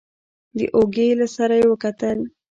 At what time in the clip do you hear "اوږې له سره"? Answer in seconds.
0.75-1.55